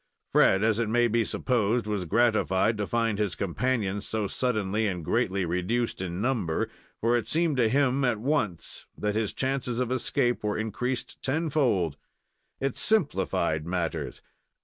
[0.31, 5.45] Fred, as may be supposed, was gratified to find his companions so suddenly and greatly
[5.45, 10.43] reduced in number, for it seemed to him at once that his chances of escape
[10.43, 11.97] were increased tenfold.
[12.59, 14.23] It simplified matters.